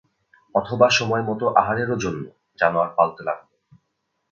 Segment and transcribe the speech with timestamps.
[0.55, 2.23] অথবা সময়মত আহারেরও জন্য
[2.59, 3.49] জানোয়ার পালতে লাগল।